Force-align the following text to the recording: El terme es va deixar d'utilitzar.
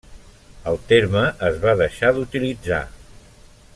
El 0.71 0.79
terme 0.91 1.21
es 1.49 1.59
va 1.67 1.75
deixar 1.83 2.11
d'utilitzar. 2.17 2.81